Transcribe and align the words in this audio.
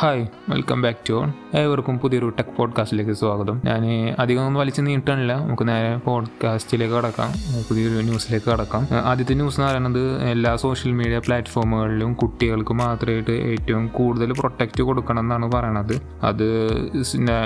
Hi 0.00 0.26
welcome 0.48 0.82
back 0.82 0.98
to 1.08 1.32
ഏവർക്കും 1.54 1.98
പുതിയൊരു 1.98 2.28
tech 2.38 2.56
പോഡ്കാസ്റ്റിലേക്ക് 2.56 3.12
സ്വാഗതം. 3.12 3.62
ഞാൻ 3.64 3.84
അധികം 4.18 4.40
ഒന്നും 4.40 4.60
വലിച്ചു 4.60 4.82
നീട്ടണില്ല 4.82 5.32
നമുക്ക് 5.40 5.68
നേരെ 5.68 5.96
പോഡ്കാസ്റ്റിലേക്ക് 5.96 6.94
കടക്കാം. 6.94 7.30
പുതിയൊരു 7.68 8.02
ന്യൂസിലേക്ക് 8.02 8.50
കടക്കാം. 8.50 8.88
ആദ്യത്തെ 9.04 9.34
ന്യൂസ് 9.34 9.60
എന്ന് 9.60 9.70
പറയുന്നത് 9.70 10.22
എല്ലാ 10.22 10.56
സോഷ്യൽ 10.56 10.92
മീഡിയ 10.92 11.18
പ്ലാറ്റ്ഫോമുകളിലും 11.18 12.14
കുട്ടികൾക്ക് 12.14 12.72
മാത്രമായിട്ട് 12.72 13.30
ഏറ്റവും 13.30 13.88
കൂടുതൽ 13.88 14.32
പ്രൊട്ടക്റ്റ് 14.32 14.82
കൊടുക്കണം 14.82 15.20
എന്നാണ് 15.20 15.52
പറയണത്. 15.52 16.02
അത് 16.22 16.44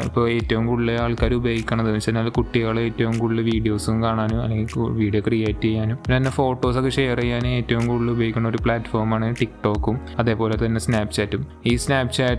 ഇപ്പോൾ 0.04 0.30
ഏറ്റവും 0.30 0.66
കൂടുതൽ 0.66 1.00
ആൾക്കാർ 1.02 1.34
ഉപയോഗിക്കണത് 1.34 1.86
എന്ന് 1.86 1.96
വെച്ചാൽ 1.96 2.28
കുട്ടികൾ 2.28 2.80
ഏറ്റവും 2.80 3.18
കൂടുതൽ 3.18 3.40
വീഡിയോസും 3.40 4.02
കാണാനും 4.02 4.42
അല്ലെങ്കിൽ 4.42 4.78
വീഡിയോ 4.78 5.22
ക്രിയേറ്റ് 5.26 5.64
ചെയ്യാനും. 5.64 5.96
പിന്നെ 5.96 6.16
തന്നെ 6.16 6.30
ഫോട്ടോസൊക്കെ 6.30 6.90
ഷെയർ 6.90 7.20
ചെയ്യാനും 7.20 7.48
ഏറ്റവും 7.48 7.86
കൂടുതൽ 7.86 8.10
ഉപയോഗിക്കുന്ന 8.10 8.48
ഒരു 8.48 8.58
പ്ലാറ്റ്ഫോമാണ് 8.62 9.34
ടിക്ടോക്കും 9.40 10.00
അതേപോലെ 10.18 10.66
തന്നെ 10.66 10.80
സ്നാപ്ചാറ്റും 10.80 11.46
ഈ 11.66 11.76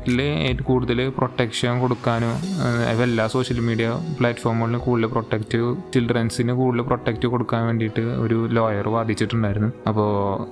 സ്നാപ്ചാറ്റിൽ 0.03 0.63
കൂടുതൽ 0.69 0.99
പ്രൊട്ടക്ഷൻ 1.17 1.75
കൊടുക്കാനും 1.81 2.33
എല്ലാ 3.05 3.25
സോഷ്യൽ 3.33 3.59
മീഡിയ 3.67 3.87
പ്ലാറ്റ്ഫോമുകളിലും 4.17 4.81
കൂടുതൽ 4.85 5.09
പ്രൊട്ടക്റ്റ് 5.13 5.59
ചിൽഡ്രൻസിന് 5.93 6.53
കൂടുതൽ 6.59 6.83
പ്രൊട്ടക്റ്റ് 6.89 7.27
കൊടുക്കാൻ 7.33 7.61
വേണ്ടിയിട്ട് 7.67 8.03
ഒരു 8.23 8.37
ലോയർ 8.57 8.87
വാദിച്ചിട്ടുണ്ടായിരുന്നു. 8.95 9.69
അപ്പോൾ 9.89 10.09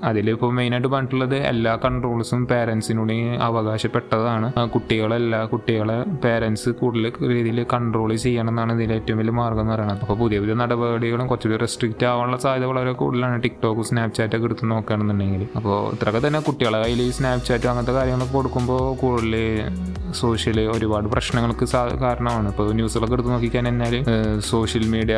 അതിലിപ്പോൾ 0.09 0.51
മെയിനായിട്ട് 0.57 0.89
പറഞ്ഞിട്ടുള്ളത് 0.93 1.37
എല്ലാ 1.51 1.73
കൺട്രോൾസും 1.85 2.43
പേരൻസിനോട് 2.51 3.17
അവകാശപ്പെട്ടതാണ്. 3.47 4.49
കുട്ടികളെല്ലാം 4.75 5.43
കുട്ടികളെ 5.53 5.97
പേരൻസ് 6.25 6.71
കൂടുതൽ 6.81 7.05
രീതിയിൽ 7.35 7.59
കൺട്രോൾ 7.73 8.09
ചെയ്യണം 8.25 8.53
എന്നാണ് 8.53 8.71
ഇതിൽ 8.77 8.93
ഏറ്റവും 8.99 9.19
വലിയ 9.21 9.35
മാർഗം 9.41 9.63
എന്ന് 9.65 9.75
പറയുന്നത്. 9.75 10.01
അപ്പോൾ 10.05 10.17
പുതിയ 10.23 10.39
പുതിയ 10.43 10.55
നടപടികളും 10.63 11.27
കുറച്ചുകൂടി 11.31 11.59
റെസ്ട്രിക്റ്റ് 11.65 12.07
ആവാനുള്ള 12.11 12.39
സാധ്യത 12.45 12.69
വളരെ 12.71 12.93
കൂടുതലാണ് 13.01 13.37
ടിക്ടോക്ക് 13.47 13.85
സ്നാപ്ചാറ്റ് 13.91 14.35
ഒക്കെ 14.39 14.49
എടുത്ത് 14.51 14.71
നോക്കുകയാണെന്നുണ്ടെങ്കിൽ. 14.73 15.43
അപ്പോൾ 15.59 15.77
ഇത്രയൊക്കെ 15.95 16.23
തന്നെ 16.27 16.41
കുട്ടികളെ 16.49 16.79
കയ്യിൽ 16.85 17.03
സ്നാപ്ചാറ്റ് 17.19 17.69
അങ്ങനത്തെ 17.73 17.95
കാര്യങ്ങളൊക്കെ 17.99 18.37
കൊടുക്കുമ്പോൾ 18.39 18.81
കൂടുതൽ 19.03 19.35
സോഷ്യൽ 20.19 20.57
ഒരുപാട് 20.75 21.07
പ്രശ്നങ്ങൾക്ക് 21.13 21.65
കാരണമാണ്. 22.03 22.47
ഇപ്പോൾ 22.51 22.67
ന്യൂസുകളൊക്കെ 22.77 23.15
എടുത്ത് 23.17 23.31
നോക്കിക്കഴിഞ്ഞാൽ 23.33 23.93
സോഷ്യൽ 24.51 24.83
മീഡിയ 24.93 25.17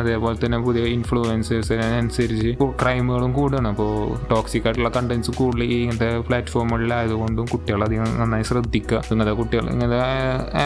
അതേപോലെ 0.00 0.36
തന്നെ 0.44 0.58
പുതിയ 0.66 0.82
ഇൻഫ്ലുവൻസേഴ്സിനനുസരിച്ച് 0.96 2.50
ക്രൈമുകളും 2.82 3.32
കൂടുകയാണ്. 3.38 3.68
അപ്പോൾ 3.74 3.90
ടോക്സിക് 4.32 4.66
ആയിട്ടുള്ള 4.68 4.90
കണ്ടൻസ് 4.98 5.32
കൂടുതൽ 5.40 5.64
ഇങ്ങനത്തെ 5.78 6.10
പ്ലാറ്റ്ഫോമുകളിലായതുകൊണ്ടും 6.28 7.48
കുട്ടികൾ 7.54 7.82
അധികം 7.88 8.12
നന്നായി 8.20 8.46
ശ്രദ്ധിക്കുക 8.50 9.02
ഇങ്ങനത്തെ 9.10 9.34
കുട്ടികൾ 9.40 9.66
ഇങ്ങനത്തെ 9.74 10.00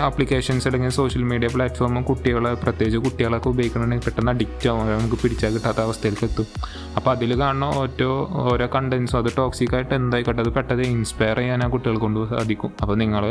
ആപ്ലിക്കേഷൻസ് 0.08 0.69
അല്ലെങ്കിൽ 0.70 0.95
സോഷ്യൽ 1.00 1.25
മീഡിയ 1.33 1.50
പ്ലാറ്റ്ഫോമും 1.55 2.05
കുട്ടികളെ 2.11 2.53
പ്രത്യേകിച്ച് 2.64 3.00
കുട്ടികളൊക്കെ 3.06 3.50
ഉപയോഗിക്കണമെങ്കിൽ 3.55 4.06
പെട്ടെന്ന് 4.08 4.33
അഡിക്റ്റ് 4.34 4.69
ആവും. 4.73 4.84
നമുക്ക് 4.98 5.19
പിടിച്ചാൽ 5.23 5.53
കിട്ടാത്ത 5.56 5.80
അവസ്ഥയിലേക്ക് 5.86 6.27
എത്തും. 6.30 6.48
അപ്പോൾ 6.97 7.11
അതിൽ 7.14 7.30
കാണുന്ന 7.42 7.67
ഓരോ 7.80 8.11
ഓരോ 8.53 8.67
കണ്ടൻസും 8.77 9.19
അത് 9.23 9.30
ടോക്സിക് 9.41 9.75
ആയിട്ട് 9.77 9.95
എന്തായിക്കോട്ടെ 10.00 10.42
അത് 10.45 10.53
പെട്ടെന്ന് 10.58 10.86
ഇൻസ്പയർ 10.97 11.36
ചെയ്യാൻ 11.42 11.61
ആ 11.64 11.69
കുട്ടികൾ 11.75 11.97
കൊണ്ട് 12.05 12.20
സാധിക്കും. 12.34 12.70
അപ്പോൾ 12.83 12.91
നിങ്ങൾ 12.94 13.24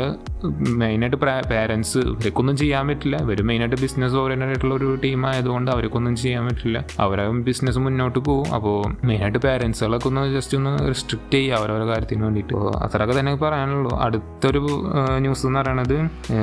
മെയിനായിട്ട് 0.80 1.16
പാരൻസ് 1.50 1.98
ഇവർക്കൊന്നും 1.98 2.56
ചെയ്യാൻ 2.56 2.88
പറ്റില്ല. 2.88 3.16
ഇവർ 3.16 3.42
മെയിനായിട്ട് 3.42 3.76
ബിസിനസ് 3.82 4.14
ഓറിയന്റഡ് 4.14 4.48
ആയിട്ടുള്ള 4.48 4.74
ഒരു 4.74 4.98
ടീം 5.04 5.26
ആയതുകൊണ്ട് 5.26 5.70
അവർക്കൊന്നും 5.70 6.16
ചെയ്യാൻ 6.16 6.46
പറ്റില്ല. 6.46 6.84
അവരെ 7.00 7.28
ബിസിനസ് 7.28 7.78
മുന്നോട്ട് 7.78 8.18
പോകും 8.18 8.54
അപ്പോൾ 8.54 9.06
മെയിനായിട്ട് 9.06 9.38
പാരൻസുകളൊക്കെ 9.38 10.08
ഒന്ന് 10.08 10.34
ജസ്റ്റ് 10.34 10.58
ഒന്ന് 10.58 10.72
റെസ്ട്രിക്റ്റ് 10.88 11.34
ചെയ്യുക 11.34 11.58
അവരവരുടെ 11.58 11.86
കാര്യത്തിന് 11.86 12.24
വേണ്ടിയിട്ട്. 12.24 12.54
അപ്പോൾ 12.54 12.76
അത്രയൊക്കെ 12.84 13.20
തന്നെ 13.20 13.34
പറയാനുള്ളൂ. 13.34 13.92
അടുത്തൊരു 14.00 14.62
ന്യൂസ് 15.18 15.46
എന്ന് 15.46 15.60
പറയുന്നത് 15.60 15.96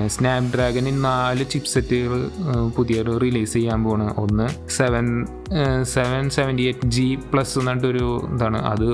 സ്നാപ് 0.07 0.51
ഡ്രാഗണിൽ 0.55 1.01
നാല് 1.01 1.45
ചിപ്സെറ്റുകൾ 1.45 2.29
പുതിയൊരു 2.77 3.17
റിലീസ് 3.17 3.53
ചെയ്യാൻ 3.53 3.83
പോണ്. 3.83 4.07
ഒന്ന് 4.17 4.47
seven 4.77 5.07
seven 5.83 6.29
seventy 6.29 6.61
eight 6.61 6.87
G 6.87 7.07
plus 7.33 7.59
എന്നിട്ടൊരു 7.59 8.07
ഇതാണ്. 8.33 8.59
അത് 8.73 8.89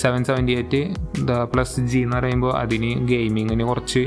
seven 0.00 0.20
seventy 0.28 0.52
eight 0.58 0.80
plus 1.52 1.82
G 1.90 1.98
എന്ന് 1.98 2.16
പറയുമ്പോൾ 2.16 2.52
അതിന് 2.60 2.90
ഗെയിമിങ്ങിന് 3.10 3.64
കുറച്ച് 3.70 4.00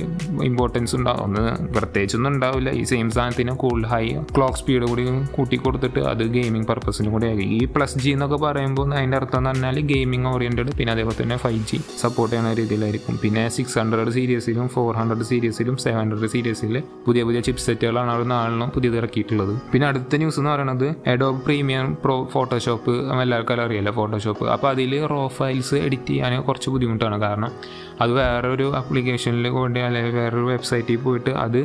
ഇമ്പോർട്ടൻസ് 0.48 0.94
ഉണ്ടാവും. 0.98 1.22
ഒന്ന് 1.26 1.44
പ്രത്യേകിച്ചൊന്നും 1.76 2.30
ഉണ്ടാവില്ല. 2.34 2.70
ഈ 2.80 2.84
സെയിം 2.92 3.08
സാധനത്തിന് 3.16 3.54
കൂടുതൽ 3.64 3.86
ഹൈ 3.94 4.04
ക്ലോക്ക് 4.36 4.58
സ്പീഡ് 4.62 4.86
കൂടി 4.92 5.04
കൂട്ടി 5.36 5.58
കൊടുത്തിട്ട് 5.66 6.02
അത് 6.12 6.24
ഗെയിമിംഗ് 6.38 6.68
പർപ്പസിനും 6.72 7.12
കൂടി 7.16 7.28
ആയിരിക്കും. 7.30 7.54
ഈ 7.60 7.62
പ്ലസ് 7.76 8.00
ജി 8.04 8.10
എന്നൊക്കെ 8.16 8.40
പറയുമ്പോൾ 8.46 8.88
അതിന്റെ 8.98 9.18
അർത്ഥം 9.22 9.40
എന്ന് 9.40 9.52
പറഞ്ഞാൽ 9.52 9.80
ഗെയിമിംഗ് 9.92 10.28
ഓറിയന്റഡ് 10.34 10.74
പിന്നെ 10.80 10.94
അതേപോലെ 10.96 11.18
തന്നെ 11.22 11.38
ഫൈവ് 11.46 11.62
ജി 11.72 11.80
സപ്പോർട്ട് 12.04 12.34
ചെയ്യുന്ന 12.36 12.54
രീതിയിലായിരിക്കും. 12.62 13.20
പിന്നെ 13.24 13.44
സിക്സ് 13.58 13.78
ഹൺഡ്രഡ് 13.82 14.14
സീരീസിലും 14.18 14.68
ഫോർ 14.76 14.92
ഹൺഡ്രഡ് 15.02 15.28
സീരീസിലും 15.32 15.78
സെവൻ 15.86 15.98
ഹൺഡ്രഡ് 16.02 16.30
സീരീസിൽ 16.36 16.76
പുതിയ 17.08 17.24
പുതിയ 17.30 17.42
ചിപ്പ് 17.50 17.64
സെറ്റുകളാണ് 17.68 18.12
അവർ 18.16 18.24
നാളിലും 18.34 18.70
പുതിയത് 18.78 18.98
ഇറക്കിയിട്ടുള്ളത്. 19.02 19.54
പിന്നെ 19.74 19.88
അടുത്ത 19.92 20.16
ന്യൂസ് 20.24 20.40
എന്ന് 20.42 20.52
പറയുന്നത് 20.54 20.88
എഡോബ് 21.14 21.42
പ്രീമിയം 21.48 21.88
പ്രോ 22.04 22.18
ഫോട്ടോഷോപ്പ് 22.34 22.94
എല്ലാവർക്കും 23.24 23.64
അറിയാലോ 23.68 23.92
ഫോട്ടോഷോപ്പ് 24.02 24.46
അപ്പോൾ 24.56 24.70
അതിൽ 24.74 24.94
റോ 25.14 25.22
ഫയൽസ് 25.38 25.75
എഡിറ്റ് 25.80 26.08
ചെയ്യാൻ 26.08 26.42
കുറച്ച് 26.42 26.70
ബുദ്ധിമുട്ടാണ്. 26.70 27.22
കാരണം 27.22 27.52
അത് 28.02 28.12
വേറൊരു 28.12 28.76
ആപ്ലിക്കേഷനിൽ 28.76 29.50
കൊണ്ട് 29.50 29.80
അല്ലെങ്കിൽ 29.80 30.16
വേറൊരു 30.16 30.46
വെബ്സൈറ്റിൽ 30.46 30.98
പോയിട്ട് 30.98 31.30
അത് 31.30 31.62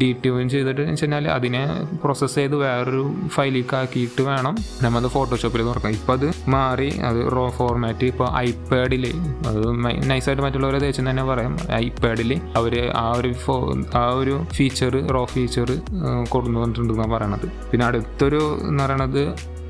ഡീറ്റ്യൂൺ 0.00 0.48
ചെയ്തിട്ട് 0.48 0.80
എന്ന് 0.80 0.92
വെച്ചാൽ 0.92 1.28
അതിനെ 1.28 1.62
പ്രോസസ്സ് 2.02 2.34
ചെയ്ത് 2.34 2.56
വേറൊരു 2.56 3.14
ഫയലിലേക്ക് 3.28 3.76
ആക്കിയിട്ട് 3.76 4.22
വേണം 4.22 4.54
നമ്മൾ 4.82 5.08
ഫോട്ടോഷോപ്പിൽ 5.08 5.62
തുറക്കാം 5.62 5.90
ഇപ്പോൾ 5.90 6.12
അത് 6.12 6.50
മാറി 6.50 6.88
അത് 7.08 7.32
റോ 7.36 7.48
ഫോർമാറ്റ് 7.48 8.04
ഇപ്പോൾ 8.04 8.28
ഐപാഡിൽ 8.38 9.06
അത് 9.48 9.60
നൈസായിട്ട് 10.10 10.42
മറ്റുള്ളവരെ 10.42 10.78
ദേശം 10.78 11.10
തന്നെ 11.10 11.24
പറയാം. 11.24 11.58
ഐപാഡിൽ 11.72 12.40
അവർ 12.56 12.92
ആ 12.94 13.12
ഒരു 13.12 13.32
ഫോ 13.32 13.74
ആ 13.94 14.04
ഒരു 14.20 14.36
ഫീച്ചർ 14.52 15.08
റോ 15.16 15.24
ഫീച്ചർ 15.24 15.70
കൊണ്ടുവന്നിട്ടുണ്ടെന്നാണ് 16.28 17.12
പറയണത്. 17.12 17.48
പിന്നെ 17.70 17.86
അടുത്തൊരു 17.86 18.42
എന്ന് 18.68 18.84
പറയണത് 18.84 19.22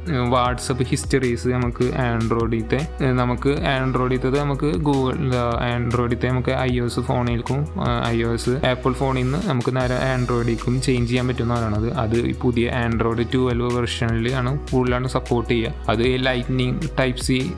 വാട്സപ്പ് 0.07 0.85
ഹിസ്റ്ററീസ് 0.85 1.49
നമുക്ക് 1.49 1.85
ആൻഡ്രോയിഡിത്തെ 1.85 2.89
നമുക്ക് 3.13 3.49
ആൻഡ്രോയിഡിത്തത് 3.49 4.41
നമുക്ക് 4.41 4.67
ഗൂഗിൾ 4.67 5.35
ആൻഡ്രോയിഡിത്തെ 5.61 6.29
നമുക്ക് 6.29 6.51
ഐ 6.51 6.81
ഒ 6.81 6.85
എസ് 6.85 7.01
ഫോണിലേക്കും 7.01 7.67
ഐ 8.07 8.23
ഒ 8.23 8.33
എസ് 8.33 8.67
ആപ്പിൾ 8.67 8.93
ഫോണിൽ 8.93 9.23
നിന്ന് 9.23 9.49
നമുക്ക് 9.49 9.77
നേരെ 9.77 9.95
ആൻഡ്രോയിഡിക്കും 9.95 10.81
ചേഞ്ച് 10.83 11.11
ചെയ്യാൻ 11.11 11.29
പറ്റുന്ന 11.29 11.55
പറയുന്നത് 11.55 11.93
അത് 11.93 12.35
പുതിയ 12.35 12.71
ആൻഡ്രോയിഡ് 12.71 13.27
ട്വൽവ് 13.33 13.77
വെർഷനിൽ 13.77 14.35
ആണ് 14.35 14.59
കൂടുതലാണ് 14.71 15.09
സപ്പോർട്ട് 15.09 15.51
ചെയ്യുക. 15.51 15.75
അത് 15.89 16.25
lightning 16.27 16.81
type 16.99 17.21
C 17.21 17.53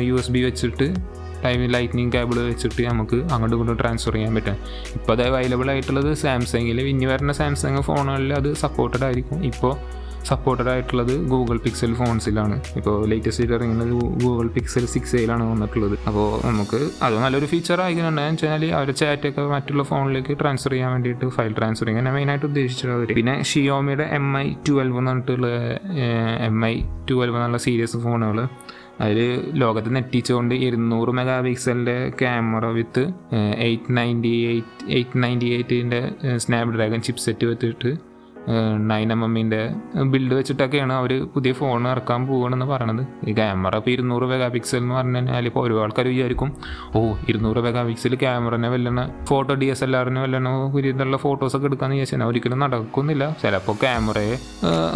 U 0.00 0.14
S 0.14 0.30
B 0.30 0.40
വെച്ചിട്ട് 0.40 1.20
ടൈം 1.44 1.60
ലൈറ്റ്നിങ് 1.60 2.12
കേബിൾ 2.12 2.38
വെച്ചിട്ട് 2.38 2.82
നമുക്ക് 2.82 3.16
അങ്ങോട്ടും 3.16 3.56
ഇങ്ങോട്ടും 3.56 3.82
ട്രാൻസ്ഫർ 3.82 4.12
ചെയ്യാൻ 4.12 4.34
പറ്റും 4.34 4.56
ഇപ്പോൾ 4.94 5.12
അത് 5.12 5.22
അവൈലബിൾ 5.22 5.70
ആയിട്ടുള്ളത് 5.70 6.14
സാംസങ്ങിൽ 6.14 6.80
ഇനി 6.80 7.04
വരുന്ന 7.04 7.32
സാംസങ് 7.32 7.80
ഫോണുകളിൽ 7.80 8.34
അത് 8.34 8.54
സപ്പോർട്ടഡ് 8.54 9.04
ആയിരിക്കും. 9.04 9.44
ഇപ്പോൾ 9.44 9.99
സപ്പോർട്ടഡ് 10.24 10.68
ആയിട്ടുള്ളത് 10.68 11.12
ഗൂഗിൾ 11.30 11.56
പിക്സൽ 11.56 11.94
ഫോൺസിലാണ് 11.94 12.56
ഇപ്പോൾ 12.76 13.08
ലേറ്റസ്റ്റ് 13.08 13.42
ആയിട്ട് 13.42 13.54
ഇറങ്ങുന്നത് 13.54 13.92
ഗൂഗിൾ 14.24 14.48
പിക്സൽ 14.48 14.84
സിക്സ് 14.86 15.16
എയിലാണ് 15.16 15.44
വന്നിട്ടുള്ളത്. 15.52 15.96
അപ്പോൾ 16.06 16.46
നമുക്ക് 16.46 16.80
അത് 17.02 17.14
നല്ലൊരു 17.14 17.46
ഫീച്ചർ 17.46 17.80
ആയിക്കുന്നുണ്ട് 17.80 18.22
എന്ന് 18.22 18.36
വെച്ചാൽ 18.36 18.64
അവരുടെ 18.74 18.92
ചാറ്റൊക്കെ 18.92 19.40
മറ്റുള്ള 19.40 19.82
ഫോണിലേക്ക് 19.82 20.38
ട്രാൻസ്ഫർ 20.38 20.70
ചെയ്യാൻ 20.70 20.92
വേണ്ടിയിട്ട് 20.92 21.28
ഫയൽ 21.28 21.52
ട്രാൻസ്ഫർ 21.52 21.86
ചെയ്യാൻ 21.86 22.08
മെയിനായിട്ട് 22.14 22.46
ഉദ്ദേശിച്ചത് 22.46 22.92
അവർ 22.92 23.12
പിന്നെ 23.14 23.42
ഷിയോമിയുടെ 23.42 24.06
എം 24.12 24.38
ഐ 24.38 24.46
ട്വൽവ് 24.68 24.98
എന്ന് 24.98 25.10
പറഞ്ഞിട്ടുള്ള 25.10 25.48
എം 26.40 26.66
ഐ 26.66 26.74
ട്വൽവ് 27.10 27.36
എന്നുള്ള 27.36 27.56
സീരിയസ് 27.58 27.96
ഫോണുകൾ 27.96 28.40
അതിൽ 29.00 29.18
ലോകത്ത് 29.54 29.96
നെറ്റിച്ചുകൊണ്ട് 29.96 30.54
ഇരുന്നൂറ് 30.54 31.10
mega 31.10 31.40
പിക്സലിന്റെ 31.40 32.10
camera 32.18 32.66
with 32.66 33.04
eight 33.58 33.96
ninety 33.96 34.34
eight 34.50 34.84
eight 34.90 35.22
ninety 35.22 35.46
എയ്റ്റിന്റെ 35.46 36.00
Snapdragon 36.36 37.00
chipset 37.00 37.46
വെച്ചിട്ട് 37.46 38.09
നയൻ 38.90 39.12
എം 39.12 39.24
എമ്മിന്റെ 39.24 39.74
ബിൽഡ് 40.12 40.34
വെച്ചിട്ടൊക്കെയാണ് 40.34 40.92
അവർ 40.92 41.26
പുതിയ 41.34 41.52
ഫോൺ 41.52 41.88
ഇറക്കാൻ 41.88 42.26
പോവുകയാണെന്ന് 42.26 42.66
പറയണത്. 42.66 43.02
ഈ 43.28 43.32
ക്യാമറ 43.32 43.76
ഇപ്പോൾ 43.76 43.90
ഇരുന്നൂറ് 43.90 44.24
മെഗാ 44.24 44.48
പിക്സൽ 44.48 44.76
എന്ന് 44.76 44.94
പറഞ്ഞു 44.94 45.16
കഴിഞ്ഞാൽ 45.16 45.46
ഇപ്പോൾ 45.46 45.60
ഓരോ 45.60 45.82
ആൾക്കാർ 45.82 46.06
വിചാരിക്കും 46.06 46.52
ഓ 46.94 47.00
ഇരുന്നൂറ് 47.28 47.58
മെഗാ 47.58 47.82
പിക്സൽ 47.82 48.14
ക്യാമറനെ 48.14 48.68
വല്ലണ 48.68 49.08
ഫോട്ടോ 49.28 49.54
ഡി 49.54 49.66
എസ് 49.66 49.84
എൽ 49.84 49.96
ആറിന് 49.96 50.18
വല്ലണ 50.18 50.48
പുതിയതുള്ള 50.74 51.16
ഫോട്ടോസൊക്കെ 51.16 51.66
എടുക്കാമെന്ന് 51.66 51.98
ചോദിച്ചാൽ 51.98 52.24
ഒരിക്കലും 52.24 52.58
നടക്കുന്നില്ല. 52.58 53.36
ചിലപ്പോൾ 53.42 53.76
ക്യാമറയെ 53.82 54.38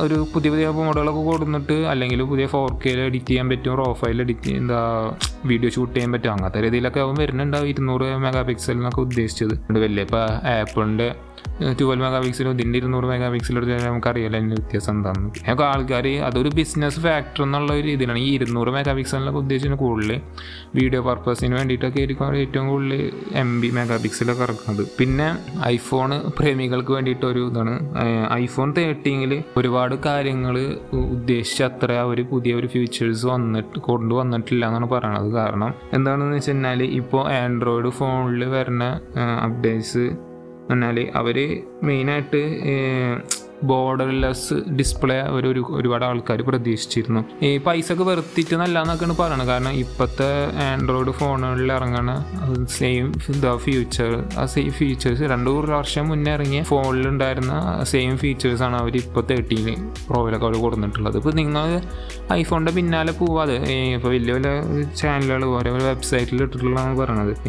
ഒരു 0.04 0.26
പുതിയ 0.34 0.50
പുതിയ 0.50 0.68
മോഡലൊക്കെ 0.68 1.22
കൊടുത്തിട്ട് 1.30 1.72
അല്ലെങ്കിൽ 1.72 2.22
പുതിയ 2.22 2.46
ഫോർ 2.46 2.80
കെയിൽ 2.86 3.00
എഡിറ്റ് 3.00 3.26
ചെയ്യാൻ 3.26 3.48
പറ്റും 3.48 3.76
റോ 3.76 3.98
എഡിറ്റ് 4.08 4.50
എന്താ 4.50 4.80
വീഡിയോ 5.46 5.70
ഷൂട്ട് 5.70 5.94
ചെയ്യാൻ 5.94 6.12
പറ്റും. 6.12 6.32
അങ്ങനത്തെ 6.32 6.62
രീതിയിലൊക്കെ 6.62 7.00
അവൻ 7.00 7.14
വരുന്നുണ്ടാവും 7.14 7.68
ഇരുന്നൂറ് 7.68 8.08
മെഗാ 8.24 8.42
പിക്സൽ 8.42 8.72
എന്നൊക്കെ 8.72 9.00
ഉദ്ദേശിച്ചത്. 9.00 9.54
വലിയ 9.84 10.02
ഇപ്പോൾ 10.02 10.24
ആപ്പിളിന്റെ 10.52 11.14
ട്വൽവ് 11.78 12.02
മെഗാ 12.04 12.20
പിക്സലും 12.24 12.52
ഇതിന്റെ 12.56 12.78
ഇരുന്നൂറ് 12.80 13.06
മെഗാ 13.10 13.28
പിക്സൽ 13.34 13.56
എടുത്താൽ 13.58 13.82
നമുക്കറിയാലോ 13.88 14.36
അതിന്റെ 14.38 14.56
വ്യത്യാസം 14.60 14.92
എന്താണെന്ന്. 14.96 15.30
ഞങ്ങൾക്ക് 15.44 15.64
ആൾക്കാർ 15.72 16.06
അതൊരു 16.28 16.50
ബിസിനസ് 16.58 17.00
ഫാക്ടർ 17.04 17.42
എന്നുള്ള 17.46 17.70
ഒരു 17.80 17.88
ഇതിലാണ്. 17.96 18.20
ഈ 18.26 18.30
ഇരുന്നൂറ് 18.36 18.70
മെഗാ 18.76 18.92
പിക്സലിനൊക്കെ 18.98 19.40
ഉദ്ദേശിച്ച് 19.44 19.78
കൂടുതൽ 19.84 20.12
വീഡിയോ 20.78 21.00
പർപ്പസിന് 21.08 21.54
വേണ്ടിയിട്ടൊക്കെ 21.58 22.00
ആയിരിക്കും 22.02 22.36
ഏറ്റവും 22.42 22.66
കൂടുതൽ 22.72 22.92
എം 23.42 23.50
ബി 23.62 23.70
മെഗാ 23.78 23.98
പിക്സലൊക്കെ 24.04 24.44
ഇറക്കുന്നത്. 24.48 24.84
പിന്നെ 24.98 25.28
ഐഫോൺ 25.74 26.10
പ്രേമികൾക്ക് 26.38 26.92
വേണ്ടിയിട്ട് 26.96 27.26
ഒരു 27.32 27.42
ഇതാണ്. 27.50 27.74
ഐഫോൺ 28.42 28.68
തേർട്ടീനിൽ 28.78 29.34
ഒരുപാട് 29.60 29.96
കാര്യങ്ങൾ 30.08 30.58
ഉദ്ദേശിച്ച 31.16 31.62
അത്ര 31.70 31.92
അവർ 32.04 32.20
പുതിയ 32.34 32.54
ഒരു 32.60 32.70
ഫീച്ചേഴ്സ് 32.74 33.26
വന്നിട്ട് 33.32 33.78
കൊണ്ടുവന്നിട്ടില്ല 33.88 34.64
എന്നാണ് 34.66 34.88
പറയണത്. 34.96 35.30
കാരണം 35.40 35.72
എന്താണെന്ന് 35.92 36.36
വെച്ച് 36.36 36.52
കഴിഞ്ഞാൽ 36.52 36.82
ഇപ്പോൾ 37.00 37.24
ആൻഡ്രോയിഡ് 37.40 37.92
ഫോണിൽ 37.98 38.44
വരുന്ന 38.58 38.84
അപ്ഡേറ്റ്സ് 39.46 40.06
എന്നാൽ 40.70 41.10
അവർ 41.14 41.36
മെയിനായിട്ട് 41.82 42.42
ബോർഡർലെസ് 43.66 44.54
ഡിസ്പ്ലേ 44.54 45.22
ഒരു 45.22 45.48
ഒരു- 45.48 45.66
ഒരുപാട് 45.70 46.04
ആൾക്കാർ 46.04 46.42
പ്രതീക്ഷിച്ചിരുന്നു. 46.42 47.44
ഈ 47.44 47.58
പൈസക്ക് 47.58 48.02
വെറുത്തിട്ട് 48.02 48.54
നല്ലതെന്നൊക്കെയാണ് 48.54 49.16
പറയുന്നത് 49.16 49.48
കാരണം 49.48 49.70
ഇപ്പോഴത്തെ 49.70 50.44
ആൻഡ്രോയിഡ് 50.72 51.10
ഫോണുകളിൽ 51.10 51.72
ഇറങ്ങണ 51.72 52.24
സെയിം 52.70 53.12
ദ 53.40 53.56
ഫ്യൂച്ചർ 53.56 54.24
ആ 54.38 54.46
സെയിം 54.46 54.70
ഫീച്ചേഴ്സ് 54.70 55.22
രണ്ടു 55.22 55.50
വർഷം 55.50 56.08
മുന്നേ 56.08 56.32
ഇറങ്ങിയ 56.32 56.62
ഫോണിലുണ്ടായിരുന്ന 56.62 57.80
സെയിം 57.82 58.18
ഫീച്ചേഴ്സാണ് 58.18 58.76
അവർ 58.76 58.96
ഇപ്പോൾ 58.96 59.20
തേർട്ടീൻ 59.20 59.90
പ്രോയിലൊക്കെ 60.10 60.46
അവർ 60.46 60.56
കൊടുത്തിട്ടുള്ളത്. 60.56 61.16
ഇപ്പോൾ 61.16 61.32
നിങ്ങൾ 61.32 61.80
ഐഫോണിന്റെ 62.32 62.72
പിന്നാലെ 62.72 63.12
പോവാതെ 63.12 63.54
ഇപ്പോൾ 63.54 64.08
വലിയ 64.08 64.32
വലിയ 64.32 64.82
ചാനലുകൾ 64.96 65.44
ഓരോ 65.44 65.72
വെബ്സൈറ്റിൽ 65.72 66.42
ഇട്ടിട്ടുള്ളതാണ് 66.42 66.98
പറയണത്. 66.98 67.48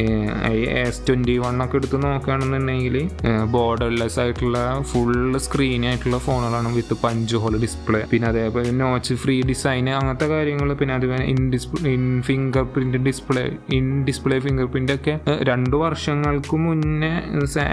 എസ് 0.50 1.08
ട്വന്റി 1.08 1.38
വൺ 1.38 1.64
ഒക്കെ 1.64 1.76
എടുത്ത് 1.76 2.02
നോക്കുകയാണെന്നുണ്ടെങ്കിൽ 2.02 3.10
ബോർഡർലെസ് 3.50 4.20
ആയിട്ടുള്ള 4.20 4.78
ഫുൾ 4.82 5.38
സ്ക്രീൻ 5.38 5.86
ആയിട്ടുള്ള 6.08 6.18
ഫോണുകളാണ് 6.26 6.68
വിത്ത് 6.74 6.94
പഞ്ച് 7.02 7.36
ഹോൾ 7.42 7.54
ഡിസ്പ്ലേ. 7.62 8.00
പിന്നെ 8.10 8.26
അതേപോലെ 8.30 8.70
നോച്ച് 8.80 9.14
ഫ്രീ 9.22 9.34
ഡിസൈൻ 9.48 9.86
അങ്ങനത്തെ 9.92 10.26
കാര്യങ്ങൾ 10.32 10.68
പിന്നെ 10.80 10.92
അതുപോലെ 10.96 11.24
in 11.32 11.40
display 11.52 11.90
in 11.92 12.04
fingerprint 12.72 12.98
display 13.06 13.42
in 13.76 13.86
display 14.06 14.36
fingerprint 14.72 14.94
ഒക്കെ 14.96 15.14
രണ്ട് 15.50 15.76
വർഷങ്ങൾക്ക് 15.82 16.56
മുന്നേ 16.64 17.10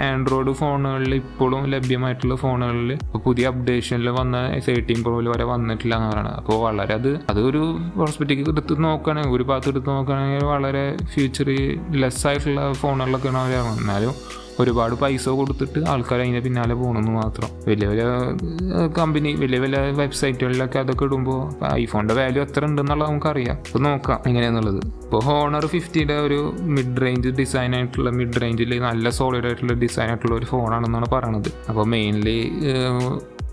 ആൻഡ്രോയിഡ് 0.06 0.54
ഫോണുകളിൽ 0.60 1.14
ഇപ്പോഴും 1.20 1.62
ലഭ്യമായിട്ടുള്ള 1.74 2.36
ഫോണുകളിൽ 2.42 2.90
പുതിയ 3.24 3.50
അപ്ഡേഷനിൽ 3.52 4.10
വന്ന 4.18 4.36
തേർട്ടീൻ 4.66 5.00
പ്രോയിൽ 5.04 5.28
വരെ 5.32 5.46
വന്നിട്ടില്ല 5.52 5.94
എന്ന് 5.98 6.10
പറയുന്നത് 6.12 6.38
അപ്പോൾ 6.40 6.58
വളരെ 6.64 6.94
അത് 6.98 7.10
അതൊരു 7.32 7.62
ഹോസ്പിറ്റലിൽ 7.98 8.50
എടുത്ത് 8.54 8.76
നോക്കുകയാണെങ്കിൽ 8.84 9.36
ഒരു 9.36 9.46
ഭാഗത്ത് 9.50 9.70
എടുത്ത് 9.74 9.90
നോക്കുകയാണെങ്കിൽ 9.92 10.46
വളരെ 10.52 10.84
ഫ്യൂച്ചർ 11.12 11.50
ലെസ് 12.02 12.24
ആയിട്ടുള്ള 12.30 12.60
ഫോണുകളിലൊക്കെയാണ് 12.82 13.40
അവർ 13.44 13.52
എന്നാലും 13.74 14.14
ഒരുപാട് 14.62 14.94
പൈസ 15.02 15.24
കൊടുത്തിട്ട് 15.38 15.80
ആൾക്കാർ 15.92 16.18
അതിന്റെ 16.24 16.40
പിന്നാലെ 16.46 16.74
പോകണമെന്ന് 16.80 17.12
മാത്രം. 17.22 17.48
വലിയ 17.68 17.86
വലിയ 17.92 18.04
കമ്പനി 18.98 19.30
വലിയ 19.42 19.58
വലിയ 19.64 19.80
വെബ്സൈറ്റുകളിലൊക്കെ 20.02 20.78
അതൊക്കെ 20.82 21.04
ഇടുമ്പോൾ 21.08 21.40
ഐഫോണിന്റെ 21.82 22.14
വാല്യൂ 22.20 22.42
എത്ര 22.46 22.62
ഉണ്ടെന്നുള്ളത് 22.70 23.08
നമുക്കറിയാം. 23.10 23.58
അപ്പോൾ 23.66 23.82
നോക്കാം 23.86 24.18
എങ്ങനെയാണെന്നുള്ളത് 24.28 24.80
ഇപ്പോൾ 25.04 25.22
ഹോണർ 25.28 25.66
ഫിഫ്റ്റിയുടെ 25.74 26.16
ഒരു 26.26 26.40
മിഡ് 26.76 27.02
റേഞ്ച് 27.04 27.32
ഡിസൈൻ 27.40 27.72
ആയിട്ടുള്ള 27.78 28.10
മിഡ് 28.20 28.40
റേഞ്ചിൽ 28.44 28.72
നല്ല 28.88 29.10
സോളിഡ് 29.18 29.48
ആയിട്ടുള്ള 29.50 29.76
ഡിസൈൻ 29.84 30.08
ആയിട്ടുള്ള 30.12 30.34
ഒരു 30.40 30.48
ഫോണാണെന്നാണ് 30.52 31.08
പറയണത്. 31.16 31.50
അപ്പോൾ 31.70 31.86
മെയിൻലി 31.94 32.38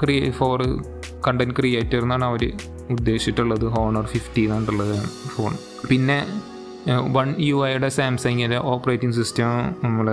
ക്രിയേ 0.04 0.30
ഫോർ 0.38 0.60
കണ്ടന്റ് 1.26 1.56
ക്രിയേറ്റർ 1.58 2.00
എന്നാണ് 2.06 2.26
അവർ 2.30 2.44
ഉദ്ദേശിച്ചിട്ടുള്ളത്. 2.96 3.66
ഹോണർ 3.76 4.06
ഫിഫ്റ്റി 4.14 4.44
എന്നുള്ളത് 4.56 4.96
ഫോൺ 5.36 5.54
പിന്നെ 5.90 6.18
വൺ 6.90 7.36
യു 7.40 7.68
ഐയുടെ 7.68 7.90
സാംസങ്ങിന്റെ 7.90 8.58
ഓപ്പറേറ്റിംഗ് 8.58 9.16
സിസ്റ്റം 9.16 9.76
നമ്മൾ 9.84 10.08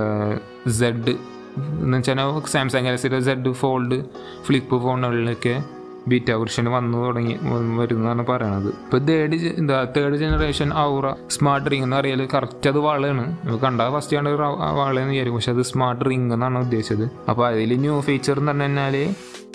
സെഡ് 0.70 1.10
എന്ന് 1.56 1.98
വെച്ചാൽ 1.98 2.46
സാംസങ് 2.46 2.84
ഗാലക്സിയുടെ 2.84 3.20
സെഡ് 3.20 3.52
ഫോൾഡ് 3.52 4.04
ഫ്ലിപ്പ് 4.42 4.82
ഫോണുകളിലൊക്കെ 4.82 5.62
ബീറ്റ 6.08 6.30
വെർഷൻ 6.30 6.70
വന്നു 6.70 6.98
തുടങ്ങി 6.98 7.38
വരുന്നതാണ് 7.76 8.26
പറയണത്. 8.26 8.68
ഇപ്പോൾ 8.68 8.98
തേർഡ് 8.98 9.34
എന്താ 9.34 9.84
third 9.96 10.16
generation 10.16 10.78
Oura 10.78 11.12
smart 11.30 11.70
ring 11.70 11.84
എന്ന് 11.84 11.96
അറിയാൽ 11.96 12.28
കറക്റ്റ് 12.34 12.68
അത് 12.68 12.78
വളയാണ്. 12.78 13.36
കണ്ടാൽ 13.64 13.94
ഫസ്റ്റ് 13.94 14.16
കണ്ട 14.16 14.28
ഒരു 14.28 14.42
വളയെന്ന് 14.78 15.12
വിചാരിക്കും. 15.12 15.34
പക്ഷെ 15.34 15.52
അത് 15.52 15.62
സ്മാർട്ട് 15.62 16.04
റിംഗ് 16.04 16.34
എന്നാണ് 16.34 16.58
ഉദ്ദേശിച്ചത്. 16.58 17.10
അപ്പോൾ 17.28 17.46
അതിൽ 17.46 17.76
ന്യൂ 17.80 18.00
ഫീച്ചർ 18.00 18.38
എന്ന് 18.38 18.52
പറഞ്ഞു 18.52 18.62
കഴിഞ്ഞാൽ 18.62 19.14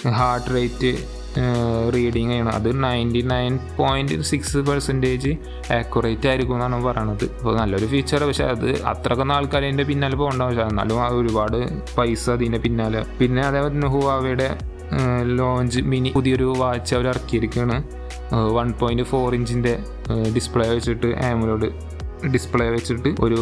ഹാർട്ട് 0.10 0.56
റേറ്റ് 0.56 1.23
റീഡിങ് 1.96 2.34
ആണ് 2.40 2.50
അത് 2.50 2.84
ninety 2.84 3.22
nine 3.22 3.60
point 3.78 4.22
six 4.22 4.58
percentage 4.58 5.32
accurate 5.74 6.28
ആയിരിക്കും 6.28 6.54
എന്നാണ് 6.54 6.86
പറയണത്. 6.86 7.26
അപ്പോൾ 7.40 7.58
നല്ലൊരു 7.58 7.86
ഫീച്ചർ 7.86 8.24
പക്ഷേ 8.24 8.44
അത് 8.44 8.84
അത്രക്കൊന്നും 8.84 9.36
ആൾക്കാർ 9.36 9.64
അതിന്റെ 9.64 9.84
പിന്നാലെ 9.84 10.16
പോകേണ്ട. 10.16 10.42
പക്ഷേ 10.42 10.62
എന്നാലും 10.62 11.18
ഒരുപാട് 11.18 11.58
പൈസ 11.98 12.30
അതിന്റെ 12.30 12.58
പിന്നാലെ. 12.58 13.06
പിന്നെ 13.20 13.42
അതേപോലെ 13.42 13.88
ഹുവാവയുടെ 13.88 14.58
ലോഞ്ച് 15.24 15.80
മിനി 15.82 16.10
പുതിയൊരു 16.16 16.54
വാച്ച് 16.58 16.96
അവർ 16.96 17.08
ഇറക്കിയിരിക്കുകയാണ്. 17.08 17.84
വൺ 18.58 18.74
പോയിന്റ് 18.80 19.04
ഫോർ 19.04 19.36
ഇഞ്ചിന്റെ 19.36 19.80
ഡിസ്പ്ലേ 20.36 20.68
വെച്ചിട്ട് 20.74 21.16
ആമലോഡ് 21.26 21.70
ഡിസ്പ്ലേ 22.36 22.68
വെച്ചിട്ട് 22.76 23.12
ഒരു 23.26 23.42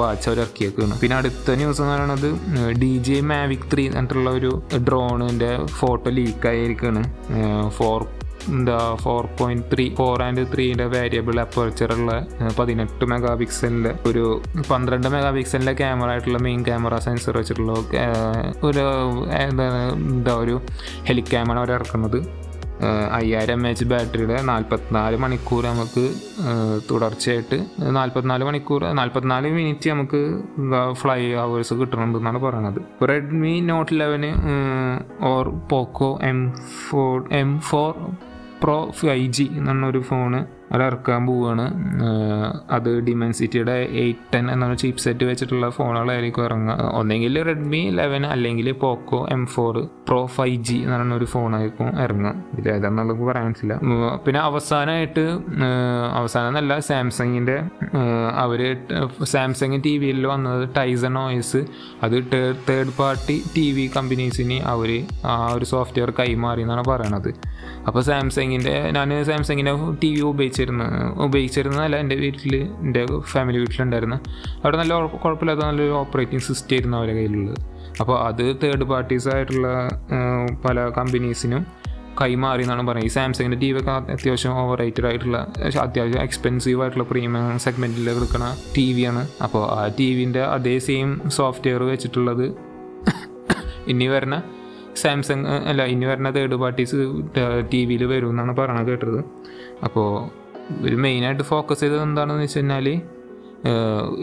വാച്ച് 0.00 0.26
അവർ 0.28 0.38
ഇറക്കിയേക്കാണ്. 0.44 0.94
പിന്നെ 1.02 1.16
അടുത്ത 1.20 1.56
ന്യൂസ് 1.60 1.80
എന്ന് 1.82 1.94
പറയുന്നത് 1.94 2.28
ഡി 2.82 2.92
ജെ 3.08 3.18
മാവിക് 3.30 3.68
ത്രീ 3.74 3.84
എന്നിട്ടുള്ള 3.90 4.30
ഒരു 4.38 4.50
ഡ്രോണിന്റെ 4.88 5.52
ഫോട്ടോ 5.78 6.10
ലീക്ക് 6.18 6.48
ആയിരിക്കുകയാണ് 6.54 7.04
ഫോർ 7.78 8.00
എന്താ 8.52 8.76
four 9.02 9.24
point 9.38 9.64
three 9.72 9.84
four 9.98 10.22
and 10.24 10.42
ത്രീന്റെ 10.52 10.86
variable 10.94 11.36
അപ്പർച്ചറുള്ള 11.42 12.12
പതിനെട്ട് 12.58 13.04
മെഗാ 13.12 13.32
പിക്സലിന്റെ 13.40 13.92
ഒരു 14.08 14.24
പന്ത്രണ്ട് 14.70 15.08
മെഗാ 15.14 15.30
പിക്സലിന്റെ 15.36 15.74
ക്യാമറ 15.80 16.08
ആയിട്ടുള്ള 16.14 16.38
മെയിൻ 16.46 16.62
ക്യാമറ 16.68 16.98
സെൻസർ 17.06 17.36
വെച്ചിട്ടുള്ള 17.40 17.72
ഒരു 18.68 18.84
എന്താ 19.44 20.34
ഒരു 20.44 20.56
ഹെലിക്യാമറ 21.08 21.58
അവർ 21.62 21.72
ഇറക്കുന്നത്. 21.78 22.18
അയ്യായിരം 23.12 23.52
എം 23.52 23.68
എച്ച് 23.68 23.84
ബാറ്ററിയുടെ 23.84 24.42
നാൽപ്പത്തിനാല് 24.42 25.16
മണിക്കൂർ 25.16 25.64
നമുക്ക് 25.64 26.04
തുടർച്ചയായിട്ട് 26.90 27.58
നാൽപ്പത്തിനാല് 27.90 28.44
മണിക്കൂർ 28.44 28.84
നാൽപ്പത്തിനാല് 28.94 29.50
മിനിറ്റ് 29.50 29.90
നമുക്ക് 29.90 30.20
ഫ്ലൈ 30.92 31.20
അവേഴ്സ് 31.34 31.74
കിട്ടുന്നുണ്ടെന്നാണ് 31.74 32.38
പറയുന്നത് 32.38 33.08
Redmi 33.08 33.60
note 33.60 34.00
ലെവന് 34.00 34.32
or 35.22 35.48
Poco 35.70 36.18
M 36.22 36.40
four 36.88 37.16
M 37.32 37.60
four 37.60 37.92
pro 38.62 38.78
five 38.98 39.28
G 39.36 39.46
എന്നൊരു 39.58 40.00
ഫോണ് 40.08 40.40
അത് 40.74 40.82
ഇറക്കാൻ 40.88 41.22
പോവുകയാണ് 41.28 41.64
അത് 42.76 42.88
ഡിമെൻസിറ്റിയുടെ 43.06 43.74
എയ്റ്റ് 44.02 44.28
ടെൻ 44.34 44.44
എന്നൊരു 44.52 44.76
ചീപ്പ് 44.82 45.00
സെറ്റ് 45.04 45.24
വെച്ചിട്ടുള്ള 45.30 45.66
ഫോണുകളായിരിക്കും 45.76 46.44
ഇറങ്ങുക. 46.48 46.76
ഒന്നെങ്കിൽ 46.98 47.34
റെഡ്മി 47.48 47.80
ലെവൻ 47.98 48.22
അല്ലെങ്കിൽ 48.26 48.68
Poco 48.82 49.18
M 49.34 49.42
four 49.54 49.76
pro 50.08 50.20
five 50.36 50.56
G 50.68 50.76
എന്ന് 50.84 50.94
പറയുന്ന 50.94 51.14
ഒരു 51.14 51.28
ഫോണായിരിക്കും 51.32 51.88
ഇറങ്ങുക 52.04 52.32
ഇതിൽ 52.52 52.68
ഏതാണെന്നുള്ളത് 52.74 53.20
പറയാൻ 53.28 53.48
പറ്റില്ല. 53.48 53.74
പിന്നെ 54.26 54.40
അവസാനമായിട്ട് 54.40 55.24
അവസാനം 56.20 56.48
എന്നല്ല 56.52 56.78
സാംസങ്ങിന്റെ 56.90 57.58
അവർ 58.44 58.62
സാംസങ് 59.34 59.80
ടി 59.84 59.94
വിയിൽ 60.04 60.26
വന്നത് 60.32 60.64
ടൈസൺ 60.78 61.16
ഓയസ് 61.18 61.62
അത് 62.04 62.16
തേർഡ് 62.68 62.94
പാർട്ടി 63.00 63.36
ടി 63.56 63.66
വി 63.78 63.86
കമ്പനീസിന് 63.98 64.58
അവർ 64.72 64.92
ആ 65.34 65.36
ഒരു 65.58 65.68
സോഫ്റ്റ്വെയർ 65.74 66.12
കൈമാറി 66.22 66.62
എന്നാണ് 66.66 66.86
പറയണത്. 66.90 67.30
അപ്പോൾ 67.88 68.02
സാംസങ്ങിന്റെ 68.52 68.74
ഞാൻ 68.96 69.10
സാംസങ്ങിന്റെ 69.28 69.72
ടി 70.02 70.08
വി 70.14 70.20
ഉപയോഗിച്ചിരുന്നു 70.30 70.86
ഉപയോഗിച്ചിരുന്നതല്ല 71.26 71.96
എന്റെ 72.02 72.16
വീട്ടിൽ 72.22 72.54
എന്റെ 72.84 73.02
ഫാമിലി 73.32 73.58
വീട്ടിലുണ്ടായിരുന്നു. 73.62 74.18
അവിടെ 74.62 74.76
നല്ല 74.80 74.94
കുഴപ്പമില്ലാത്ത 75.24 75.62
നല്ലൊരു 75.68 75.94
ഓപ്പറേറ്റിംഗ് 76.02 76.44
സിസ്റ്റം 76.48 76.74
ആയിരുന്നു 76.76 76.96
അവരുടെ 76.98 77.14
കയ്യിലുള്ളത്. 77.18 77.58
അപ്പോൾ 78.00 78.16
അത് 78.28 78.44
തേർഡ് 78.62 78.84
പാർട്ടീസ് 78.92 79.28
ആയിട്ടുള്ള 79.34 79.68
പല 80.66 80.84
കമ്പനീസിനും 80.98 81.62
കൈമാറി 82.20 82.62
എന്നാണ് 82.64 82.82
പറയുന്നത്. 82.88 83.10
ഈ 83.10 83.14
സാംസങ്ങിന്റെ 83.18 83.58
ടി 83.62 83.68
വി 83.74 83.78
ഒക്കെ 83.82 83.92
അത്യാവശ്യം 84.14 84.54
ഓവർ 84.62 84.76
റേറ്റഡ് 84.82 85.06
ആയിട്ടുള്ള 85.10 85.38
അത്യാവശ്യം 85.86 86.20
എക്സ്പെൻസീവ് 86.26 86.80
ആയിട്ടുള്ള 86.82 87.06
പ്രീമിയം 87.12 87.58
സെഗ്മെന്റിൽ 87.66 88.10
എടുക്കുന്ന 88.14 88.48
ടി 88.76 88.86
വിയാണ് 88.98 89.22
അപ്പോൾ 89.46 89.64
ആ 89.76 89.80
ടി 90.00 90.08
വിന്റെ 90.18 90.42
അതേ 90.56 90.76
സെയിം 90.88 91.10
സോഫ്റ്റ്വെയർ 91.38 91.82
വെച്ചിട്ടുള്ളത് 91.92 92.46
ഇനി 93.92 94.06
വരുന്ന 94.06 94.36
സാംസങ് 95.00 95.44
അല്ല 95.70 95.82
ഇനി 95.92 96.06
വരുന്ന 96.10 96.30
തേർഡ് 96.36 96.56
പാർട്ടീസ് 96.62 96.96
ടി 97.72 97.80
വിയിൽ 97.84 98.04
വരും 98.12 98.30
എന്നാണ് 98.30 98.52
പറയണത് 98.56 98.90
കേട്ടത്. 98.90 99.20
അപ്പോൾ 99.86 100.08
ഒരു 100.86 100.96
മെയിനായിട്ട് 101.04 101.42
ഫോക്കസ് 101.42 101.80
ചെയ്തത് 101.80 102.02
എന്താണെന്ന് 102.02 102.42
വെച്ച് 102.42 102.58
കഴിഞ്ഞാൽ 102.58 102.88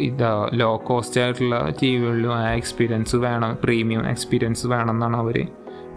ഇതാ 0.08 0.50
ലോ 0.62 0.70
കോസ്റ്റ് 0.88 1.22
ആയിട്ടുള്ള 1.22 1.58
ടി 1.82 1.90
വികളിലും 1.96 2.34
ആ 2.38 2.42
എക്സ്പീരിയൻസ് 2.54 3.16
വേണം 3.26 3.52
പ്രീമിയം 3.64 4.04
എക്സ്പീരിയൻസ് 4.14 4.68
വേണം 4.68 4.94
എന്നാണ് 4.96 5.18
അവർ 5.18 5.38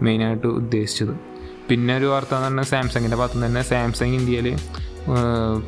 മെയിനായിട്ട് 0.01 0.47
ഉദ്ദേശിച്ചത്. 0.47 1.13
പിന്നെ 1.69 1.97
ഒരു 1.97 2.05
വാർത്ത 2.05 2.33
എന്ന് 2.35 2.47
പറഞ്ഞാൽ 2.47 2.67
സാംസങ്ങിന്റെ 2.73 3.17
ഭാഗത്തു 3.17 3.45
തന്നെ 3.45 3.61
സാംസങ് 3.61 4.15
ഇന്ത്യയിൽ 4.19 4.47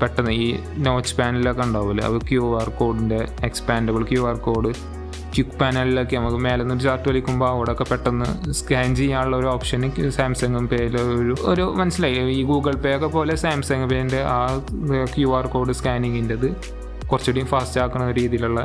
പെട്ടെന്ന് 0.02 0.32
ഈ 0.32 0.46
നോച്ച് 0.78 1.16
പാനലൊക്കെ 1.16 1.64
ഉണ്ടാവില്ല 1.68 2.02
അത് 2.02 2.18
ക്യു 2.30 2.44
ആർ 2.60 2.70
കോഡിന്റെ 2.70 3.28
expandable 3.44 4.04
Q 4.04 4.22
R 4.30 4.38
code 4.38 4.72
quick 5.36 5.58
പാനലിലൊക്കെ 5.60 6.16
നമുക്ക് 6.18 6.38
മേലെ 6.38 6.64
നിന്ന് 6.64 6.84
ചാർട്ട് 6.84 7.10
വലിക്കുമ്പോൾ 7.10 7.50
അവിടെയൊക്കെ 7.50 7.86
പെട്ടെന്ന് 7.92 8.54
സ്കാൻ 8.54 8.96
ചെയ്യാനുള്ള 8.96 9.38
ഒരു 9.38 9.48
ഓപ്ഷൻ 9.48 10.10
സാംസങ് 10.10 10.68
പേയിൽ 10.68 10.98
ഒരു 11.02 11.36
ഒരു 11.44 11.66
മനസ്സിലായി. 11.82 12.16
ഈ 12.16 12.44
ഗൂഗിൾ 12.44 12.76
പേ 12.76 12.96
ഒക്കെ 12.96 13.08
പോലെ 13.08 13.36
സാംസങ് 13.36 13.90
പേന്റെ 13.90 14.22
ആ 14.24 14.42
ക്യു 15.16 15.30
ആർ 15.38 15.48
കോഡ് 15.48 15.72
സ്കാനിങ്ങിന്റെത് 15.72 16.50
കുറച്ചുകൂടി 17.08 17.46
ഫാസ്റ്റ് 17.46 17.82
ആക്കുന്ന 17.82 18.12
രീതിയിലുള്ള 18.12 18.62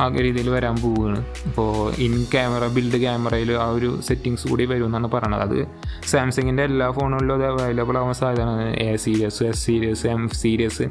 ആ 0.00 0.06
രീതിയിൽ 0.08 0.50
വരാൻ 0.50 0.76
പോവുകയാണ് 0.82 1.18
അപ്പോൾ 1.48 1.68
ഇൻ 2.06 2.14
ക്യാമറ 2.32 2.66
ബിൽഡ് 2.66 2.98
ക്യാമറയിൽ 3.00 3.50
ആ 3.52 3.66
ഒരു 3.70 4.00
സെറ്റിങ്സ് 4.08 4.48
കൂടി 4.48 4.64
വരും 4.64 4.86
എന്നാണ് 4.86 5.08
പറയണത്. 5.12 5.42
അത് 5.42 5.66
സാംസങ്ങിന്റെ 6.06 6.62
എല്ലാ 6.62 6.90
ഫോണുകളിലും 6.90 7.34
അത് 7.34 7.44
അവൈലബിൾ 7.44 7.98
ആവാൻ 7.98 8.14
സാധ്യതയാണ് 8.14 8.76
A 8.76 8.96
series 8.96 9.44
S 9.44 9.62
series 9.66 10.06
M 10.06 10.28
series 10.28 10.86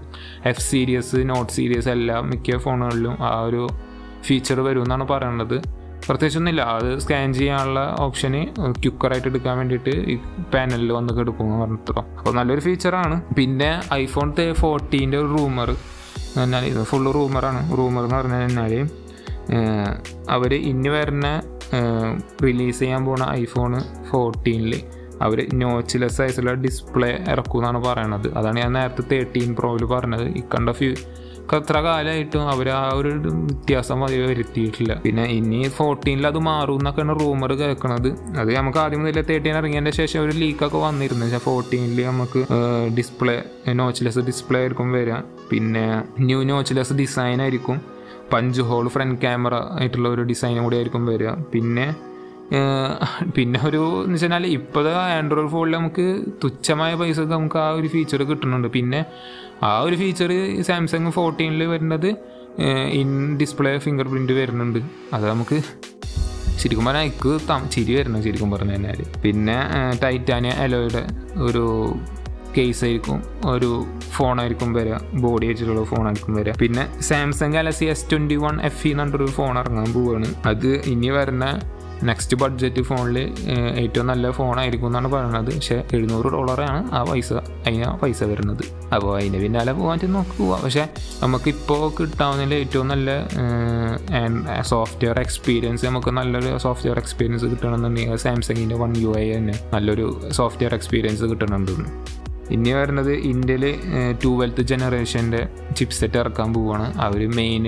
F 0.45 0.61
series 0.61 1.29
note 1.29 1.51
series 1.51 1.89
എല്ലാം 1.89 2.29
മിക്ക 2.29 2.57
ഫോണുകളിലും 2.57 3.23
ആ 3.23 3.41
ഒരു 3.41 3.63
ഫീച്ചർ 4.27 4.59
വരും 4.67 4.83
എന്നാണ് 4.85 5.05
പറയുന്നത് 5.13 5.57
പ്രത്യേകിച്ചൊന്നുമില്ല. 6.07 6.63
അത് 6.75 6.89
സ്കാൻ 7.03 7.33
ചെയ്യാനുള്ള 7.37 7.79
ഓപ്ഷന് 8.05 8.41
ക്യുക്കറായിട്ട് 8.83 9.29
എടുക്കാൻ 9.31 9.55
വേണ്ടിയിട്ട് 9.59 9.93
ഈ 10.11 10.15
പാനലിൽ 10.53 10.91
വന്ന് 10.97 11.19
എടുക്കുമെന്ന് 11.23 11.59
പറഞ്ഞിട്ടോ. 11.63 12.01
അപ്പോൾ 12.17 12.33
നല്ലൊരു 12.37 12.63
ഫീച്ചറാണ് 12.67 13.17
പിന്നെ 13.39 13.71
ഐഫോൺ 14.03 14.29
ഫോർട്ടീന്റെ 14.61 15.19
ഒരു 15.23 15.29
റൂമർ 15.37 15.71
എന്നാൽ 16.43 16.63
ഇത് 16.71 16.81
ഫുള്ള് 16.89 17.11
റൂമറാണ് 17.17 17.61
റൂമർ 17.77 18.03
എന്ന് 18.05 18.17
പറഞ്ഞു 18.17 18.39
കഴിഞ്ഞാൽ 18.41 18.73
അവർ 20.35 20.51
ഇനി 20.71 20.89
വരുന്ന 20.95 21.27
റിലീസ് 22.45 22.79
ചെയ്യാൻ 22.79 23.03
പോണ 23.07 23.23
ഐഫോൺ 23.41 23.73
ഫോർട്ടീനിൽ 24.09 24.73
അവർ 25.25 25.39
നോച്ച്ലെസ് 25.61 26.17
സൈസുള്ള 26.17 26.51
ഡിസ്പ്ലേ 26.65 27.09
ഇറക്കും 27.31 27.59
എന്നാണ് 27.59 27.79
പറയണത്. 27.87 28.27
അതാണ് 28.39 28.57
ഞാൻ 28.63 28.71
നേരത്തെ 28.77 29.03
തേർട്ടീൻ 29.11 29.49
പ്രോയിൽ 29.59 29.83
പറഞ്ഞത്. 29.93 30.25
ഇക്കണ്ട 30.41 30.55
കണ്ട 30.59 30.77
ഫ്യൂ 30.77 30.91
എത്ര 31.57 31.77
കാലമായിട്ടും 31.85 32.43
അവർ 32.53 32.67
ആ 32.69 32.81
ഒരു 32.99 33.09
വ്യത്യാസം 33.49 34.03
അധികം 34.05 34.27
വരുത്തിയിട്ടില്ല. 34.31 34.93
പിന്നെ 35.05 35.23
ഇനി 35.37 35.59
ഫോർട്ടീനിൽ 35.77 36.27
അത് 36.27 36.39
മാറും 36.47 36.77
എന്നൊക്കെയാണ് 36.81 37.13
റൂമർ 37.19 37.53
കേൾക്കണത്. 37.61 38.09
അത് 38.41 38.49
നമുക്ക് 38.57 38.77
ആദ്യം 38.77 39.01
മുതലേ 39.03 39.23
തേർട്ടീൻ 39.29 39.55
ഇറങ്ങിയതിന്റെ 39.57 39.91
ശേഷം 39.91 40.19
ഒരു 40.25 40.31
ലീക്കൊക്കെ 40.41 40.77
വന്നിരുന്നു. 40.77 41.25
പക്ഷേ 41.25 41.37
ഫോർട്ടീനിൽ 41.37 42.05
നമുക്ക് 42.05 42.41
ഡിസ്പ്ലേ 42.97 43.37
നോച്ച്ലെസ് 43.81 44.19
ഡിസ്പ്ലേ 44.19 44.59
ആയിരിക്കും 44.59 44.91
വരാം. 44.91 45.23
പിന്നെ 45.51 45.85
ന്യൂ 46.19 46.43
നോച്ച്ലെസ് 46.43 46.93
ഡിസൈൻ 46.93 47.41
ആയിരിക്കും. 47.41 47.79
പഞ്ച് 48.33 48.61
ഹോൾ 48.61 48.87
ഫ്രണ്ട് 48.87 49.21
ക്യാമറ 49.21 49.55
ആയിട്ടുള്ള 49.79 50.09
ഒരു 50.09 50.21
ഡിസൈനും 50.21 50.63
കൂടി 50.63 50.77
ആയിരിക്കും 50.77 51.05
വരിക 51.05 51.29
പിന്നെ 51.53 51.85
പിന്നെ 53.35 53.59
ഒരു 53.67 54.03
എന്ന് 54.03 54.13
വെച്ചാൽ 54.13 54.45
ഇപ്പോഴത്തെ 54.47 54.93
ആൻഡ്രോയിഡ് 55.17 55.51
ഫോണിൽ 55.51 55.73
നമുക്ക് 55.75 56.23
തുച്ഛമായ 56.43 56.95
പൈസക്ക് 56.95 57.31
നമുക്ക് 57.31 57.59
ആ 57.59 57.69
ഒരു 57.69 57.87
ഫീച്ചർ 57.87 58.23
കിട്ടുന്നുണ്ട്. 58.23 58.67
പിന്നെ 58.67 59.05
ആ 59.63 59.79
ഒരു 59.79 59.95
ഫീച്ചർ 59.95 60.31
സാംസങ് 60.61 61.11
ഫോർട്ടീനിൽ 61.11 61.63
വരുന്നത് 61.63 62.09
ഇൻ 63.01 63.37
ഡിസ്പ്ലേ 63.37 63.77
ഫിംഗർ 63.77 64.07
പ്രിന്റ് 64.07 64.33
വരുന്നുണ്ട്. 64.33 64.79
അത് 65.13 65.29
നമുക്ക് 65.29 65.57
ശരിക്കും 66.61 66.85
പറഞ്ഞാൽ 66.85 67.03
എനിക്ക് 67.03 67.69
ചിരി 67.69 67.95
വരണം 67.95 68.23
ശരിക്കും 68.23 68.51
പറഞ്ഞു 68.51 68.71
കഴിഞ്ഞാൽ 68.71 69.01
പിന്നെ 69.23 69.57
ടൈറ്റാനിയ 70.03 70.51
അലോയുടെ 70.51 71.07
ഒരു 71.37 71.65
കേസ് 72.57 72.85
ആയിരിക്കും 72.85 73.23
ഒരു 73.45 73.85
ഫോണായിരിക്കും 74.11 74.73
വരിക 74.73 74.95
ബോഡി 75.13 75.45
വെച്ചിട്ടുള്ള 75.45 75.83
ഫോണായിരിക്കും 75.83 76.35
വരിക 76.35 76.53
പിന്നെ 76.59 77.01
Samsung 77.01 77.53
Galaxy 77.53 77.85
S 77.85 78.05
twenty 78.11 78.35
one 78.35 78.61
F 78.61 78.87
E 78.87 78.91
എന്നൊരു 78.91 79.25
ഫോൺ 79.25 79.59
ഇറങ്ങാൻ 79.59 79.93
പോവുകയാണ് 79.93 80.35
അത് 80.45 80.81
ഇനി 80.85 81.09
വരുന്ന 81.09 81.45
നെക്സ്റ്റ് 82.03 82.37
ബഡ്ജറ്റ് 82.37 82.81
ഫോണിൽ 82.81 83.17
ഏറ്റവും 83.75 84.07
നല്ല 84.07 84.31
ഫോണായിരിക്കും 84.31 84.87
എന്നാണ് 84.87 85.07
പറയുന്നത്. 85.07 85.55
പക്ഷേ 85.55 85.83
എഴുന്നൂറ് 85.93 86.27
ഡോളറാണ് 86.27 86.91
ആ 86.91 87.03
പൈസ 87.03 87.33
അതിന് 87.33 87.83
ആ 87.83 87.95
പൈസ 87.95 88.23
വരുന്നത്. 88.23 88.63
അപ്പോൾ 88.95 89.17
അതിന്റെ 89.17 89.39
പിന്നാലെ 89.39 89.71
പോകാൻ 89.71 90.13
നോക്കി 90.13 90.37
പോവാം. 90.37 90.61
പക്ഷേ 90.63 90.87
നമുക്കിപ്പോൾ 91.23 91.93
കിട്ടാവുന്നതിൽ 91.99 92.53
ഏറ്റവും 92.53 92.87
നല്ല 92.87 93.09
സോഫ്റ്റ്വെയർ 94.61 95.19
എക്സ്പീരിയൻസ് 95.19 95.85
നമുക്ക് 95.85 96.09
നല്ലൊരു 96.09 96.57
സോഫ്റ്റ്വെയർ 96.57 96.97
എക്സ്പീരിയൻസ് 96.97 97.45
കിട്ടണമെന്നുണ്ടെങ്കിൽ 97.45 98.15
സാംസങ്ങിന്റെ 98.15 98.75
വൺ 98.75 98.97
യു 98.97 99.17
ഐ 99.17 99.37
തന്നെ 99.37 99.59
നല്ലൊരു 99.73 100.21
സോഫ്റ്റ്വെയർ 100.31 100.73
എക്സ്പീരിയൻസ് 100.73 101.23
കിട്ടണമെന്ന് 101.23 102.19
ഇനി 102.51 102.71
വരുന്നത് 102.73 103.11
ഇന്ത്യയിൽ 103.11 103.75
ട്വൽത്ത് 104.23 104.61
ജനറേഷന്റെ 104.61 105.47
ചിപ്സെറ്റ് 105.77 106.17
ഇറക്കാൻ 106.17 106.53
പോവുകയാണ് 106.53 106.99
അവർ 106.99 107.27
മെയിൻ 107.27 107.65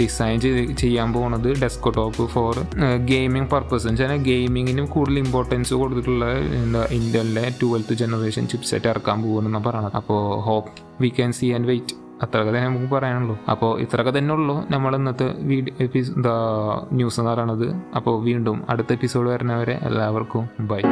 ഡിസൈൻ 0.00 0.40
ചെയ്യാൻ 0.74 1.12
പോകുന്നത് 1.12 1.60
desk 1.60 1.94
top 1.94 2.26
for 2.26 2.54
gaming 3.04 3.50
purpose 3.50 3.88
എന്ന് 3.88 4.02
വെച്ചാൽ 4.02 4.22
ഗെയിമിങ്ങിന് 4.22 4.82
കൂടുതൽ 4.86 5.18
ഇമ്പോർട്ടൻസ് 5.18 5.74
കൊടുത്തിട്ടുള്ള 5.74 6.26
എന്താ 6.54 6.86
ഇന്ത്യയിലെ 6.90 7.54
ട്വൽത്ത് 7.60 7.94
ജനറേഷൻ 7.94 8.46
ചിപ്സെറ്റ് 8.46 8.88
ഇറക്കാൻ 8.88 9.22
പോകുമെന്നാണ് 9.22 9.64
പറയണത് 9.64 9.96
അപ്പോൾ 9.96 10.40
hope 10.40 10.70
we 11.02 11.08
can 11.08 11.32
see 11.32 11.46
and 11.46 11.66
wait 11.66 11.94
അത്രയൊക്കെ 12.22 12.50
തന്നെ 12.50 12.66
നമുക്ക് 12.66 12.94
പറയാനുള്ളൂ. 12.94 13.38
അപ്പോൾ 13.48 13.80
ഇത്രയൊക്കെ 13.80 14.18
തന്നെ 14.18 14.34
ഉള്ളൂ 14.34 14.64
നമ്മൾ 14.70 14.96
ഇന്നത്തെ 14.96 15.34
വീഡിയോ 15.42 15.74
എപ്പിസ് 15.80 16.12
ന്യൂസ് 16.92 17.20
എന്ന് 17.20 17.30
പറയണത് 17.30 17.74
അപ്പോൾ 17.96 18.22
വീണ്ടും 18.22 18.64
അടുത്ത 18.68 18.92
എപ്പിസോഡ് 18.92 19.28
വരുന്നവരെ 19.28 19.78
എല്ലാവർക്കും 19.82 20.48
ബൈ 20.60 20.82